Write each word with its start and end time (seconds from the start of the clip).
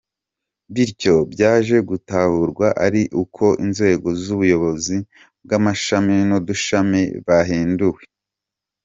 Bityo 0.73 1.15
byaje 1.31 1.77
gutahurwa 1.89 2.67
ari 2.85 3.01
uko 3.23 3.45
inzego 3.65 4.07
z’ubuyobozi 4.21 4.97
bw’amashami 5.43 6.15
n’udushami 6.29 7.01
bahinduwe. 7.25 8.01